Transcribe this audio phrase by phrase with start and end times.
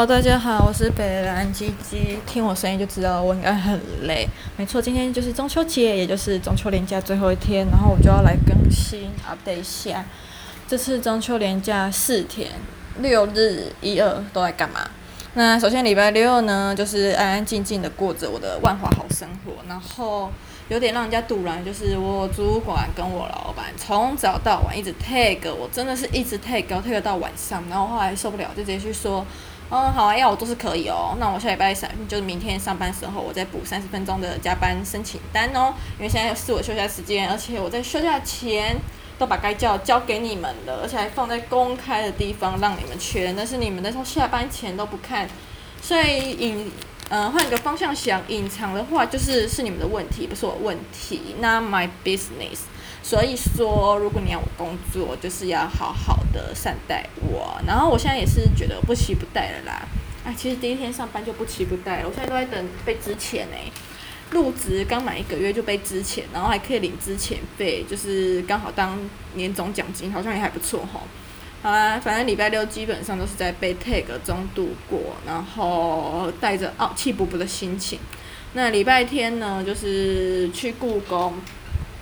[0.00, 4.26] 好大家好，我是北蓝鸡鸡，听我声音就知道我应该很累。
[4.56, 10.02] 没错，今天就是中秋节，也就是中秋连假最后一天，然后我就要来更新 update 一下，
[10.66, 12.48] 这次中秋连假四天，
[13.00, 14.88] 六日一二都在干嘛？
[15.34, 20.30] 那首先礼拜六呢，就是安安静静的过着我的万华好生活，然后。
[20.70, 29.26] 有点让人家堵然，就是我主管跟我老板从早到晚一直 tag 我，真的是一直 tag tag 到晚上，然后后来受不了，就直接去说，
[29.70, 38.76] 嗯，好啊，要我都是可以哦，那我下礼拜三就是明天上班时候，我再补三十分钟的加班申请单哦，因为现在是我休假时间，而且我在休假前
[39.18, 45.28] 都把该交交给你们了，而且还放在公开的地方让你们确认，但是你们在下班前都不看，
[45.80, 46.70] 所以隐。
[47.12, 51.34] 嗯，换个方向想，隐藏的话就是是你们的问题，不是我问题。
[51.40, 52.60] Not my business。
[53.02, 57.60] 所以说，如果你要我工作，就是要好好的善待我。
[57.66, 59.88] 然后我现在也是觉得不期不待了啦。
[60.24, 63.56] 哎，其实第一天上班就不期不待了，我现在都在等被支遣呢。
[64.30, 68.96] 入职刚满一个月就被支遣，然后还可以领支钱费，就是刚好当
[69.34, 71.00] 年终奖金，好像也还不错吼。
[71.62, 77.98] 好啦，反正礼拜六基本上都是在被 tag 中度过，然后带着傲气勃勃的心情。
[78.52, 81.34] 那礼拜天呢，就是去故宫。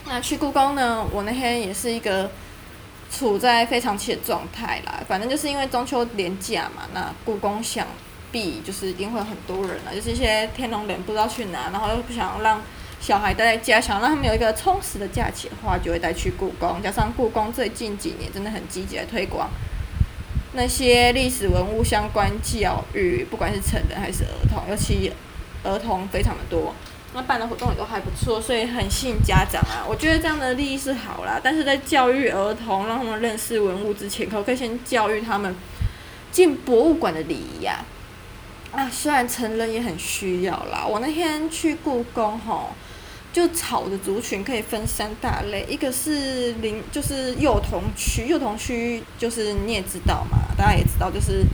[0.09, 2.31] 那去故宫呢，我那天也是一个
[3.11, 5.01] 处在非常气的状态啦。
[5.06, 7.87] 反正就是因为中秋连假嘛，那故宫想
[8.33, 12.61] 必就是一定会有很多人了，就是一些天龙人不知道去哪，然后又不想让。
[13.01, 16.83] 小孩待在家，想让他们有一个充实的假期的话，就会带去故宫。
[16.83, 19.48] 加上故宫最近几年真的很积极的推广
[20.53, 25.12] 那些历史文物相关教育，不管是成人还是儿童，尤其
[25.62, 26.75] 儿童非常的多。
[27.14, 29.84] 那办的活动也都还不错，所以很吸引家长啊。
[29.89, 35.55] 我觉得这样的利益是好啦，但是在教育儿童，让他们认识文物之前，可不可以先教育他们
[36.31, 37.84] 进博物馆的礼仪呀？
[38.73, 40.86] 啊，虽然成人也很需要啦。
[40.86, 42.70] 我那天去故宫吼。
[43.31, 51.45] 就草的族群可以分三大类，一个是灵，就是幼童区，幼童区就是你也知道嘛，大家也知道，就是，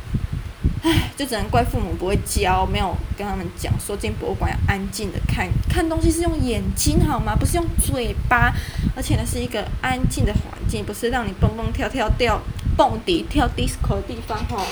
[0.84, 7.34] 唉，就只能怪父母不会教，没有跟他们讲说进博物馆要安静的看，看东西是用眼睛好吗？
[7.34, 8.52] 不是用嘴巴，
[8.94, 12.38] 而且呢是一个安静的环境，不是让你蹦蹦跳跳跳
[12.76, 14.62] 蹦迪跳 disco 的地方吼。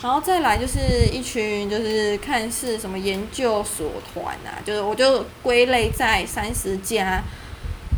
[0.00, 0.78] 然后再来就是
[1.12, 7.20] 一群就是看似什么研究所团啊，就是我就归类在三十加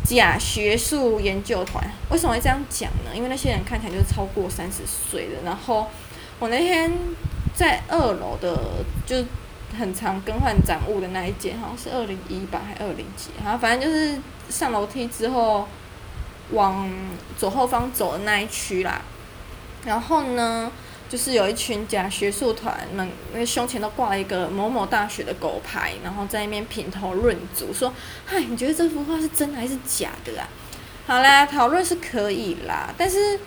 [0.03, 1.87] 假学术研究团。
[2.09, 3.15] 为什么会这样讲呢？
[3.15, 5.43] 因为那些人看起来就是超过三十岁的。
[5.45, 5.87] 然后
[6.39, 6.91] 我那天
[7.55, 8.57] 在二楼的
[9.05, 9.23] 就
[9.77, 13.29] 很常更换展物的那一间，好像是二零一吧，还二零几？
[13.43, 14.19] 然后反正就是
[14.49, 15.67] 上楼梯之后
[16.51, 16.89] 往
[17.37, 19.01] 左后方走的那一区啦。
[19.85, 20.71] 然后呢？
[21.09, 27.93] 就是有一群假学术团们，那胸前都挂了一个某某大学的狗牌，然后在那边品头论足，说
[28.25, 30.49] ：“嗨，你觉得这幅画是真的还是假的啊？”
[31.05, 33.39] 好啦，讨论是可以啦，但是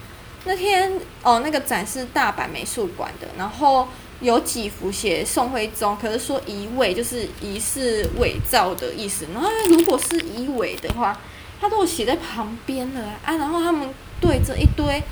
[0.47, 0.91] 那天
[1.23, 3.87] 哦，那个展是大阪美术馆的，然后
[4.21, 9.27] 有几幅写宋徽宗，可是说疑伪，就是疑似伪造的意思。
[9.35, 11.21] 然后如果是疑伪的话，
[11.61, 15.03] 他都写在旁边了啊，然后他们对着一堆。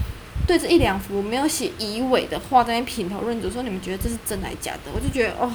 [0.46, 4.92] 对着一两幅没有写疑伪的画在那品头论足，说你们觉得这是真还是假的？
[4.94, 5.50] 我就觉得哦，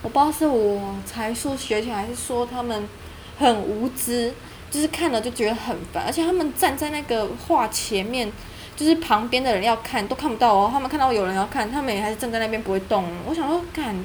[0.00, 2.88] 我不知道是我才疏学浅，还是说他们
[3.36, 4.32] 很无知，
[4.70, 6.04] 就是看了就觉得很烦。
[6.06, 8.30] 而且他们站在那个画前面，
[8.76, 10.68] 就是旁边的人要看都看不到哦。
[10.72, 13.04] 他们看到有人要看，他们也还是站在那边不会动。
[13.26, 13.96] 我想说，干，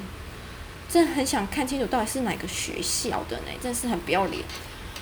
[0.88, 3.52] 真的很想看清楚到底是哪个学校的呢？
[3.62, 4.42] 真的是很不要脸，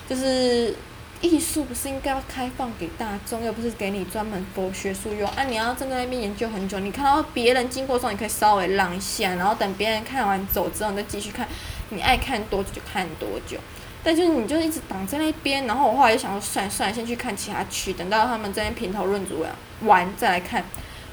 [0.09, 0.75] 就是。
[1.23, 5.45] 艺术不是应该要开放给大众，又不是给你专门博学术用啊！
[5.45, 11.47] 你要站在那边研究很久，你看到别人经过的时候，你可以稍微让一下，然后等别人看完走之后，你再继续看，
[11.91, 13.59] 你爱看多久就看多久。
[14.03, 19.45] 但就是你就一直挡在那边，然后我后来就想说，算了算了，先去看其他区，等到他们在那评头论足
[19.83, 20.65] 完再来看。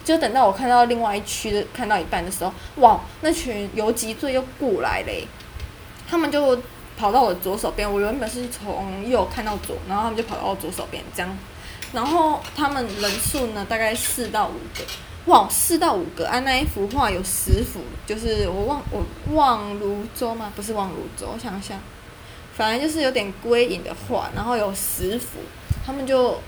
[0.03, 5.28] 就等到我看到另外一区的看到一半的时候，哇，那群游击队又过来嘞，
[6.10, 6.60] 他们就。
[7.00, 11.38] 跑到我左手边，我原本是从右看到左，然后他们就跑到我左手边这样，
[11.94, 14.83] 然后他们人数呢大概四到五个，
[15.31, 16.40] 哇，四到五个啊！
[16.40, 19.06] 那一幅画有十幅，就是我望我
[19.36, 20.51] 望如舟吗？
[20.56, 21.80] 不是望如舟，我想想，
[22.57, 25.38] 反正就是有点归隐的画，然后有十幅，
[25.86, 26.39] 他们就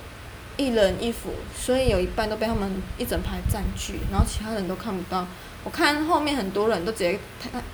[0.57, 5.25] 一人一幅，所以有一半都被他们一整排占据，然后其他人都看不到。
[5.63, 7.19] 我看后面很多人都直接，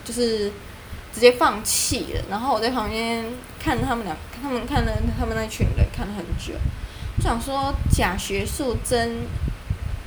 [0.03, 0.51] 就是。
[1.13, 3.23] 直接放弃了，然后我在旁边
[3.57, 6.53] 看他们俩，他们看了他们那群人看了很久。
[7.15, 9.19] 我想说，假学术真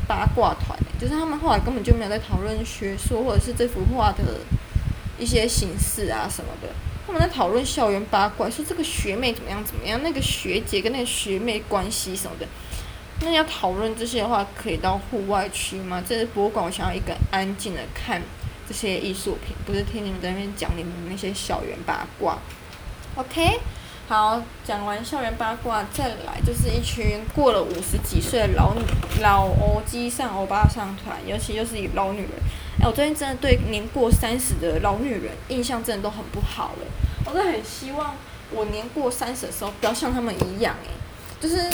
[0.07, 4.23] 八卦团，就是他们后来根本就没有在讨论学术或者是这幅画的
[5.19, 6.69] 一些形式啊什么的，
[7.09, 12.47] 他们在讨论校园八卦，说这个学妹怎么样怎么样，那个学姐跟那个学妹关系什么的。
[13.23, 16.05] 那要讨论这些的话，可以到户外去吗？
[16.07, 18.21] 这是博物馆，我想要一个安静的看
[18.69, 22.37] 这些艺术品，不是听你们在那边讲你们那些校园八卦。
[23.17, 23.59] OK，
[24.09, 28.75] 好，讲完校园八卦，再来就是一群过了五十几岁的老
[29.21, 32.31] 老欧基上欧巴上团，尤其就是以老女人。
[32.81, 36.87] 哎，我最近真的对年过三十的老女人印象真的都很不好了。
[37.27, 38.15] 我真的很希望
[38.51, 40.91] 我年过三十的时候不要像他们一样，哎，
[41.39, 41.69] 就是。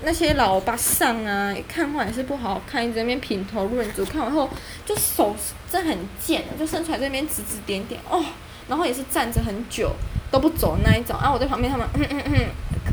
[0.00, 4.48] 那些老欧巴上啊，看过也是不好看，一直在那边品头论足，看完后
[4.86, 5.34] 就手
[5.68, 8.24] 真的很贱，就伸出来这边指指点点哦，
[8.68, 9.90] 然后也是站着很久
[10.30, 12.46] 都不走那一种啊，我在旁边他们嗯嗯嗯，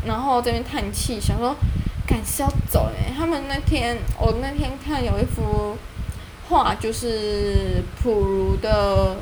[0.05, 1.55] 然后这边叹气，想说
[2.07, 3.13] 赶是要走嘞。
[3.17, 5.77] 他们那天我那天看有一幅
[6.47, 9.17] 画，就是普如的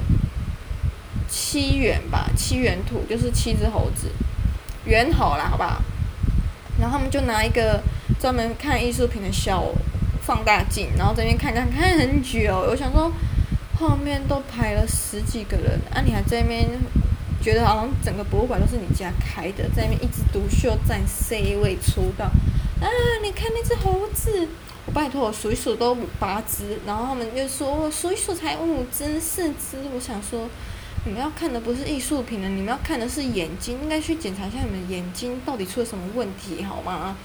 [1.27, 4.11] 七元吧，七元图就是七只猴子，
[4.85, 5.81] 猿猴啦，好不好？
[6.79, 7.81] 然后他们就拿一个
[8.19, 9.63] 专门看艺术品的小
[10.21, 12.65] 放大镜，然后这边看看看很久。
[12.69, 13.11] 我想说，
[13.79, 16.67] 后面都排了十几个人，啊，你还在那边
[17.43, 22.25] 觉得好像整个博物馆都是你家开的，在那边一枝独秀占 C 位出道。
[22.25, 22.87] 啊，
[23.21, 24.47] 你看那只猴子，
[24.85, 30.47] 我拜托我数一数都八只，然后他们就说我数一数才五只四只，我想说。
[31.05, 37.17] 你们要看的不是艺术品呢，你们要看的是眼睛，应该去检查一下你们眼睛到底出了什么问题，好吗？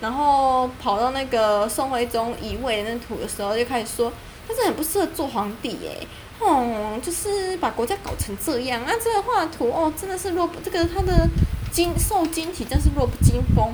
[0.00, 4.12] 然后跑到那个宋徽宗移位那图的时候，就开始说，
[4.48, 6.04] 他是很不适合做皇帝耶，
[6.44, 11.28] 哦，就是把国家搞成这样啊，这个画图哦，真的是弱不，这个他的
[11.70, 13.72] 经受精体真是弱不禁风。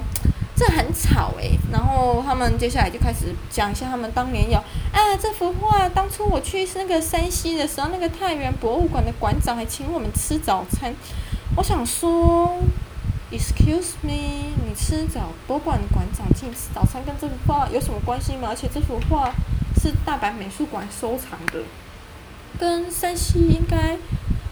[0.56, 4.58] 这很吵诶、然后他们接下来就开始讲一下他们当年有
[4.92, 10.92] 啊，这幅画当初我去那个山西的时候，那个太原博物馆的馆长还请我们吃早餐。
[11.56, 12.58] 我想说
[13.30, 18.48] ，Excuse me，你吃早博物馆馆长请吃早餐跟这幅画有什么关系吗？
[18.50, 19.32] 而且这幅画
[19.80, 21.62] 是大阪美术馆收藏的，
[22.58, 23.96] 跟山西应该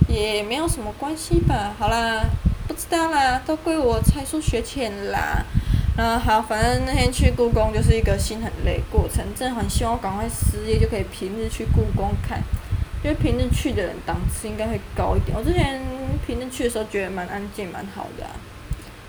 [0.09, 1.75] 也没有什么关系吧？
[1.79, 2.25] 好啦，
[2.69, 5.45] 不知道啦，都归我才疏学浅啦。
[5.99, 12.39] 嗯，好，反正那天去故宫就是一个心很累过程，真的很希望赶快失业就可以平日去故宫看，
[13.03, 15.37] 因为平日去的人档次应该会高一点。
[15.37, 15.81] 我之前
[16.27, 18.27] 平日去的时候觉得蛮安静蛮好的，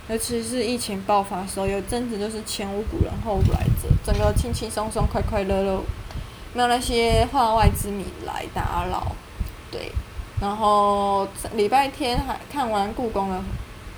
[0.08, 5.84] 尤其是疫情爆发的时候，有阵子就是前无古人后无来者，整个轻轻松松、快快乐乐，
[6.58, 9.12] 没有那些化外之民来打扰。
[9.72, 9.92] 对，
[10.42, 13.44] 然后礼拜天还看完故宫了，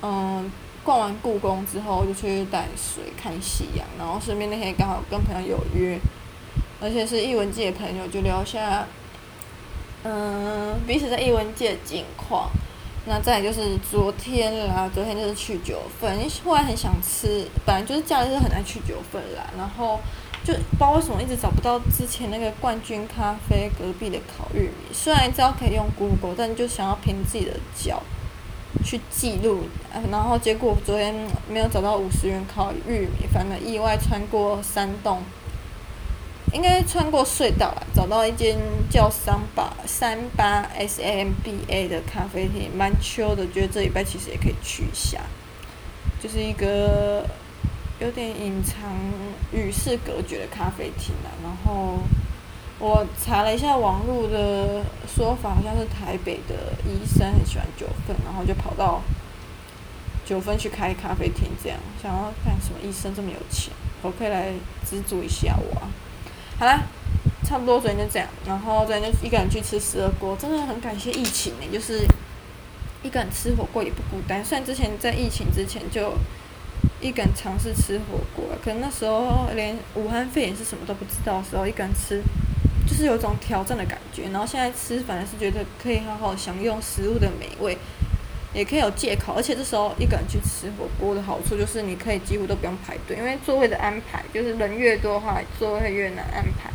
[0.02, 0.52] 嗯。
[0.82, 6.00] 逛完故宫之后，就去淡水看夕阳，然后顺便那天刚好跟朋友有约，
[6.82, 8.88] 而且是艺文界的朋友，就聊下，
[10.04, 12.50] 嗯，彼此在艺文界近况。
[13.06, 20.00] 那再就是昨天啦，昨天就是去九份，因为后来很想吃，本来就是假日很爱去九份啦，然后
[20.44, 28.02] 就不知道为什么一直找不到之前那个冠军咖啡隔壁的烤玉米，虽然知道可以用 Google，但就想要凭自己的脚。
[28.86, 29.64] 去记录，
[30.12, 31.14] 然后结果昨天
[31.50, 35.24] 没有找到五十元烤玉米，反而意外穿过山洞，
[36.54, 38.56] 应该穿过隧道了，找到一间
[38.88, 45.20] 叫三八三八 S A M B A 的咖啡厅，蛮 chill 的，觉得这礼拜其实也可以去一下，
[46.22, 47.26] 就是一个
[48.00, 48.92] 有点隐藏
[49.52, 52.00] 与世隔绝的咖啡厅啦，然后。
[52.82, 59.02] 我查了一下网络的说法，好像是台北的医生很喜欢九份，然后就跑到
[60.26, 64.54] 九份去开咖啡厅，这样想要看什么医生这么有钱，我可以来
[64.86, 65.92] 资助一下我啊。
[66.58, 66.84] 好啦，
[67.44, 72.08] 差不多昨天就这样，然后昨天就一个人去吃十二锅，真的很感谢疫情呢，就是
[73.04, 74.42] 一个人吃火锅也不孤单。
[74.42, 76.14] 虽然之前在疫情之前就
[77.02, 82.22] 一个人尝试吃火锅，可能那时候连武汉肺炎是什么都不知道的时候，一个人吃。
[82.88, 87.78] 就是有种挑战的感觉，然后现在吃反而是觉得可以好好享用食物的美味，
[88.52, 96.72] 也可以有借口，而且这时候一个人去吃火锅的好处就是你可以几乎都不用排队，因为座位的安排就是人越多的话，座位越难安排，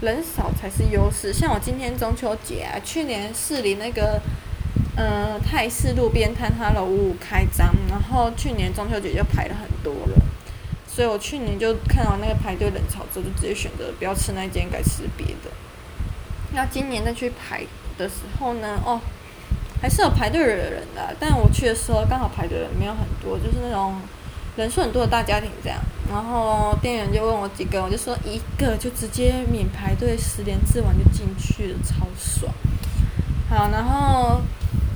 [0.00, 1.32] 人少才是优势。
[1.32, 4.20] 像我今天中秋节啊，去年市里那个
[5.00, 10.22] 呃泰式路边摊哈喽五五开张，然后去年中秋节就排了很多了。
[10.86, 15.50] 所以我去年就看到那个排队人潮之后，就直接选择不要吃那间，改吃别的。
[16.52, 17.64] 那今年再去排
[17.96, 19.00] 的时候呢，哦，
[19.80, 23.94] 还是有排队的人的，但我去的时候刚好排队的人没有很多，就是那种
[24.56, 25.78] 人数很多的大家庭这样。
[26.10, 32.52] 然后店员就问我几个，我就说一个，就直接免排队，十连治完就进去了，超爽。
[33.48, 34.40] 好，然后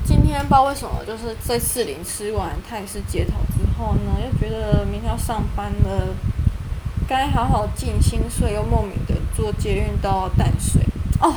[0.05, 6.15] 今天不知道为什么，就是在士林吃完泰式街头之后呢，又觉得明天要上班了，
[7.09, 10.83] 该好好静心睡，又莫名的坐捷运到淡水。
[11.21, 11.35] 哦，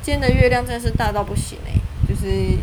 [0.00, 1.72] 今天的月亮真的是大到不行哎，
[2.08, 2.58] 就是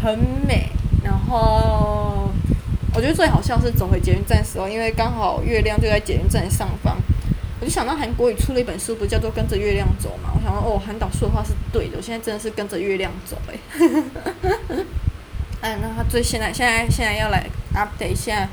[0.00, 0.68] 很美。
[1.02, 2.30] 然后
[2.94, 6.96] 我觉得最好笑是走回捷运站时候，因为刚好月亮就在捷运站上方。
[7.60, 10.32] 我就想到韩国语出了一本书，不叫做《跟着月亮走》嘛？
[10.34, 11.98] 我想说，哦，韩导说的话是对的。
[11.98, 13.59] 我现在真的是跟着月亮走，诶。
[15.60, 18.48] 哎，那他最现在现在现在要来 update 一下，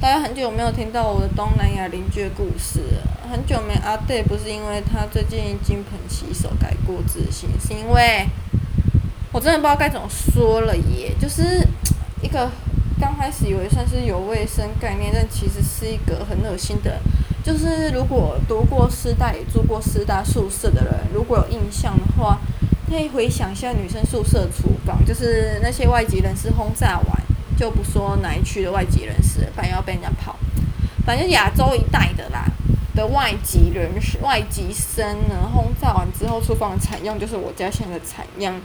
[0.00, 8.26] 大家很久没有听到我的东南亚邻居的故事了，很久没 update，不是因为他最近金盆洗手改过自新，是因为
[9.32, 11.66] 我真的不知道该怎么说了耶，就是
[12.22, 12.50] 一个
[13.00, 17.00] 刚开始以为算是有卫生概念，但其实是一个很恶心的。
[17.44, 22.38] 就是如果读过师大也住过师大宿舍的人，如果有印象的话，
[22.88, 27.22] 可以回想一下女生宿舍厨房，就是那些外籍人士轰炸完，
[27.56, 30.36] 就不说哪一区的外籍人士，反正要被人家跑，
[31.04, 32.46] 反正亚洲一带的啦
[32.94, 38.60] 的外籍人士、外籍生呢，轰炸完之后，厨房的采样就是我家现在的采样，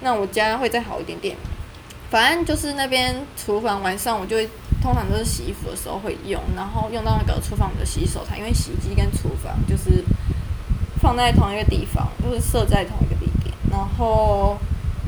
[0.00, 1.36] 那我家会再好一点点，
[2.10, 4.48] 反正就是那边厨房晚上我就会。
[4.82, 10.04] 通常都是洗衣服的时候会用，然后用到那个厨房的洗手台，因为洗衣机跟厨房就是
[11.00, 13.23] 放在同一个地方，就是设在同一个地。
[13.74, 14.56] 然后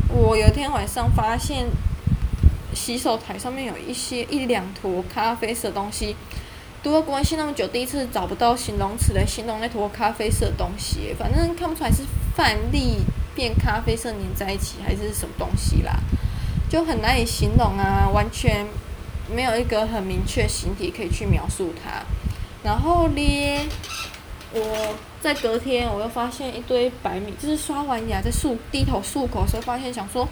[0.09, 1.69] 我有一天晚上发现
[2.75, 6.17] 洗手台上面有一些一两坨咖啡色的东西，
[6.83, 12.03] 读了国文系那么久，第一次找不到形容词来形容那坨咖啡色的东西，反正看不出来是
[12.35, 12.99] 饭粒
[13.37, 15.93] 变咖啡色粘在一起还是什么东西啦，
[16.69, 18.67] 就很难以形容啊，完全。
[19.29, 22.01] 没有一个很明确形体可以去描述它，
[22.63, 23.67] 然后咧，
[24.53, 24.95] 我
[25.27, 30.29] 在隔天我又发现一堆白米，就是刷完牙在漱低头漱口的时候发现，想说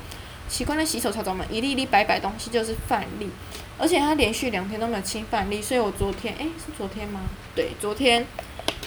[0.48, 3.28] 奇怪，那洗手槽怎么一粒粒白白东西就是饭粒，
[3.76, 7.22] 而且它连续两天都没有清饭粒，所以我昨天，诶，是昨天吗？
[7.56, 8.24] 对，昨天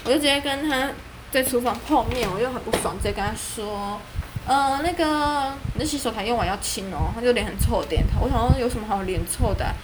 [0.06, 0.90] 我就直接跟他
[1.30, 4.00] 在厨房碰面，我又很不爽，直接跟他说，
[4.46, 9.76] 呃，那个你的洗手台用完要清哦，他就脸很臭点头，我想说有什么好脸臭的啊？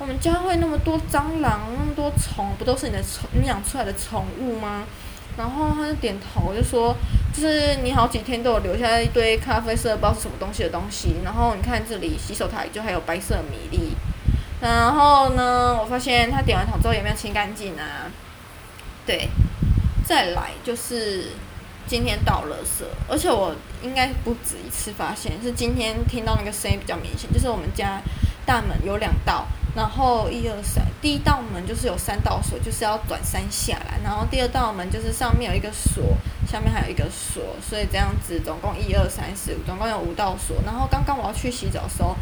[0.00, 4.84] 我们家会那么多蟑螂，那么多虫，不都是你的宠你养出来的宠物吗？
[5.38, 6.94] 然后他就点头，就说，
[7.32, 11.14] 就是你好几天都有留下一堆咖啡色，不知道是什么东西的东西。
[11.24, 13.92] 然后你看这里洗手台就还有白色米粒。
[14.60, 18.10] 然后呢，我发现他点完头之后有没有清干净啊？
[19.06, 19.28] 对，
[20.04, 21.28] 再来就是
[21.86, 28.02] 今天倒垃圾，而且我应该不止一次发现，是今天听到那个声音比较明显，就是我们家
[28.44, 29.46] 大门有两道。
[29.74, 33.98] 然后一二三，第一道门就是有三道锁，就是要转三下来。
[34.02, 36.16] 然后第二道门就是上面有一个锁，
[36.50, 40.56] 下面还有一个锁，所以这样子总共一二三四五，总共有五道锁。
[40.64, 42.16] 然后刚刚我要去洗澡的时候，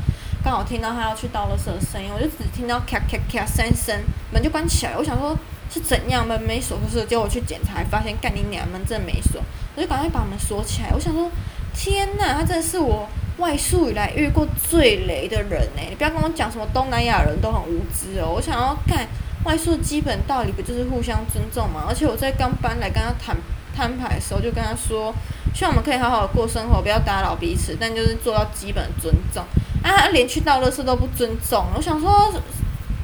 [0.44, 3.98] 刚好听到他要去倒垃圾的声音，我就只听到咔咔咔三声，
[4.32, 4.98] 门就关起来了。
[4.98, 5.38] 我想说
[5.70, 9.40] 是怎样门没锁，可是结果我去检查，发现干你娘门真的没锁，
[9.76, 10.90] 我就赶快把门锁起来。
[10.92, 11.30] 我想说，
[11.74, 13.08] 天呐，他真的是我。
[13.38, 18.32] 外宿以来遇过最雷的人呢、你不要跟我讲什么东南亚人都很无知哦。
[18.34, 19.06] 我想要看
[19.44, 21.84] 外宿基本道理不就是互相尊重吗？
[21.88, 23.36] 而且我在刚搬来跟他谈
[23.76, 25.14] 摊牌的时候，就跟他说，
[25.54, 29.44] 希望我们可以好好过生活，不要打扰彼此，但就是做到基本尊重。
[29.82, 32.32] 啊，连去倒垃圾都不尊重，我想说，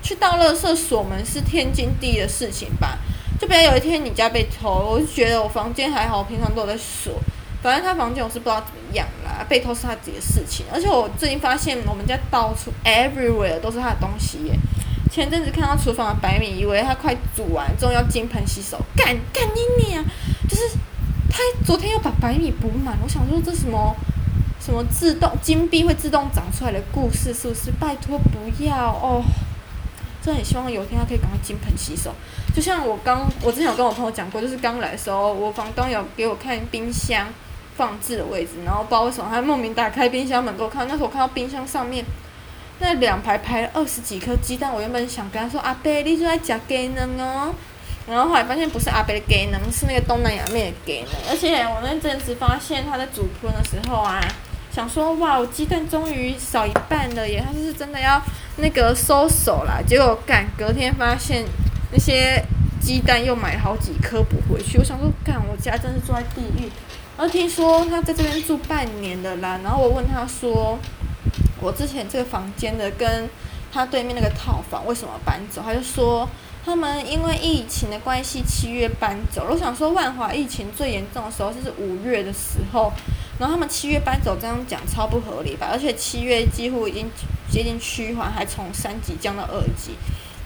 [0.03, 2.99] 去倒垃圾锁门是天经地义的事情吧？
[3.39, 7.21] 就比如有一天你家被偷，我就觉得我房间还好，我平常都有在锁。
[7.63, 9.07] 反正他房间我是不知道怎么样
[9.45, 10.67] 被偷是他自己的事情。
[10.73, 14.59] 而且我最近发现我们家到处 everywhere 都是他的东西耶。
[15.11, 20.03] 前阵子看到厨房的白米，以为他快煮完，终于要金盆洗手，干干你啊！
[20.49, 20.63] 就是
[21.29, 23.95] 他昨天又把白米补满，我想说这什么
[24.59, 27.71] 什么自动金币会自动长出来的故事是不是？
[27.79, 29.23] 拜托不要哦！
[30.25, 32.15] 真的很希望有一天他可以赶快金盆洗手。
[32.55, 37.27] 就像我刚我之前有跟我朋友讲过，就是刚来的时候，我房东有给我看冰箱。
[37.77, 40.87] 放置的位置，然后不知道为什么，他莫名打开冰箱门给我看。
[40.87, 42.05] 那时候我看到冰箱上面
[42.79, 47.55] 那两排排了二十几颗鸡蛋，我原本想跟他说：“阿伯，你就在吃鸡蛋哦。”
[48.09, 51.21] 然后后来发现不是阿伯的鸡蛋，是那个东南亚妹的鸡蛋。
[51.31, 54.21] 而且我那阵子发现他在煮汤的时候啊，
[54.75, 58.21] 想说：“哇，我鸡蛋终于少一半了耶！”他就是真的要
[58.57, 59.81] 那个收手啦。
[59.87, 61.45] 结果干隔天发现
[61.93, 62.45] 那些
[62.81, 64.79] 鸡蛋又买好几颗补回去。
[64.79, 66.69] 我想说，干我家真是住在地狱。
[67.23, 70.77] 然后听说他在这边住半年的啦，然后我问他说，
[71.61, 73.31] 我之前这个房间的跟
[73.73, 75.63] 他对面那个套房为什么搬走？
[75.65, 76.29] 他就说，
[76.65, 79.47] 他们因为疫情的关系，七月搬走。
[79.49, 82.93] 我想说，万华疫情最严重的时候就是五月的时候，
[83.39, 85.69] 然后他们七月搬走，这样讲超不合理吧？
[85.71, 87.09] 而且七月几乎已经
[87.49, 89.95] 接近趋缓，还从三级降到二级。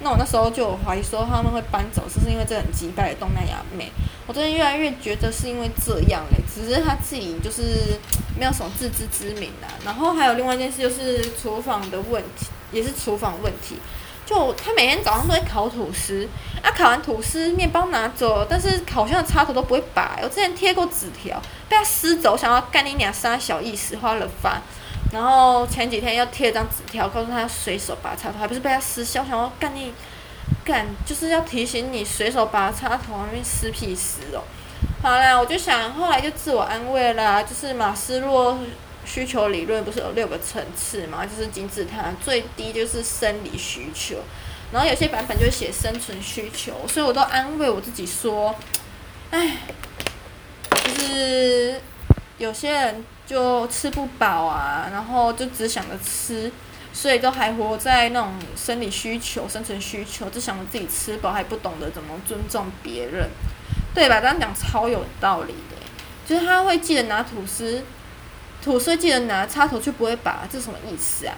[0.02, 3.90] 那我那时候就有怀疑说他们会搬走，是不是因为这很击败的东南亚妹？
[4.26, 7.98] 我最近越来越觉得是因为这样嘞，只是他自己就是
[8.38, 9.68] 没有什么自知之明啊。
[9.84, 13.76] 然后还有另外一件事，就是厨房的问题，也是厨房问题。
[14.24, 16.28] 就他每天早上都会烤吐司，
[16.60, 20.18] 啊，烤完吐司面包拿走，但是烤箱的插头都不会拔。
[20.20, 24.60] 我之前贴过纸条，被他撕走，想要干你俩杀小意思，花了饭。
[25.12, 29.92] 然后前几天要贴一张纸条，告诉他随手拔插头，还不是被他撕消，想要干你
[30.64, 34.42] 干，就是要提醒你随手拔插头，那边撕屁撕哦。
[35.06, 38.58] 好啦，我就想后来就自我安慰啦，就是马斯洛。
[39.04, 41.24] 需求理论不是有六个层次嘛？
[41.24, 44.16] 就是金字塔最低就是生理需求，
[44.72, 48.52] 然后有些版本就写生存需求，所以我都安慰我自己说，
[49.30, 49.58] 哎，
[50.70, 51.80] 就是
[52.38, 56.50] 有些人就吃不饱啊，然后就只想着吃，
[56.92, 63.30] 所以都还活在那种生理需求、生存需求，只想着自己吃饱，还不懂得怎么尊重别人，
[63.96, 64.20] 对吧？
[64.20, 65.76] 这样讲超有道理的，
[66.26, 67.82] 就是他会记得拿吐司。
[68.62, 71.34] 吐司记得拿插头，却不会拔，这是什么意思啊？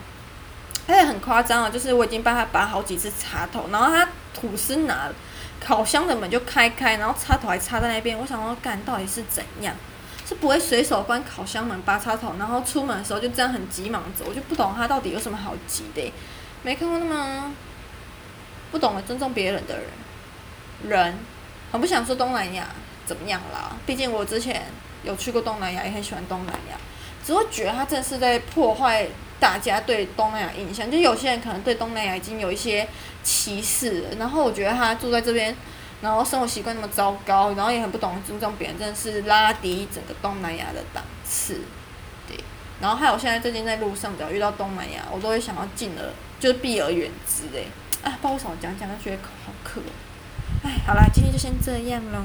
[0.86, 5.08] 他也很夸张啊，就是我已经帮他拔好几次插头，然后他吐司拿
[5.60, 8.18] 烤箱的门就开开，然后插头还插在那边。
[8.18, 9.74] 我想说，干到底是怎样？
[10.26, 16.12] 是不会随手关烤箱门拔插头，然后出门的时候就这样很急忙走，我就不懂他到底有什么好急的。
[16.62, 17.54] 没看过那么
[18.70, 19.78] 不懂得尊重别人的
[20.82, 21.18] 人，人
[21.70, 22.68] 很不想说东南亚
[23.06, 23.76] 怎么样啦。
[23.86, 24.62] 毕竟我之前
[25.02, 26.76] 有去过东南亚，也很喜欢东南亚。
[27.24, 29.06] 只会觉得他真的是在破坏
[29.38, 32.88] 大家对东南亚印象，就有些人可能对东南亚已经有一些
[33.22, 34.04] 歧视。
[34.18, 35.54] 然后我觉得他住在这边，
[36.00, 41.60] 然后生活习惯那么糟糕，然后也很不懂尊重别人，真的是拉低整个东南亚的档次。
[42.26, 42.38] 对，
[42.80, 46.02] 然后还有现在最近在路上只要遇到东南亚，我都会想要进而
[46.40, 47.42] 就是避而远之。
[47.54, 49.82] 哎，啊，不知道为什么讲讲就觉得好渴。
[50.62, 52.18] 哎，好啦，今天就先这样喽。